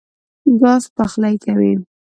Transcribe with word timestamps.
ګاز 0.61 0.83
پخلی 0.95 1.35
کوي. 1.43 1.73